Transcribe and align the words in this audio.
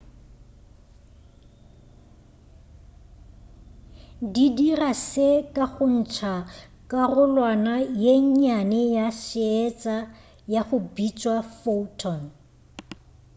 di 4.33 4.45
dira 4.57 4.91
se 5.09 5.29
ka 5.55 5.65
go 5.73 5.85
ntša 5.97 6.33
karolwana 6.89 7.73
ye 8.01 8.13
nnyane 8.23 8.81
ya 8.95 9.07
seetša 9.23 9.97
ya 10.53 10.61
go 10.67 10.77
bitšwa 10.93 11.35
photon 11.59 12.19